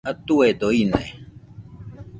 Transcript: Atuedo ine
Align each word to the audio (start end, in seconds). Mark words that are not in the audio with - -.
Atuedo 0.11 0.67
ine 0.83 1.03